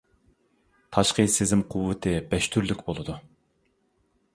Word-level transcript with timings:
تاشقى 0.97 1.25
سېزىم 1.35 1.63
قۇۋۋىتى 1.75 2.17
بەش 2.33 2.51
تۈرلۈك 2.57 2.85
بولىدۇ. 2.89 3.23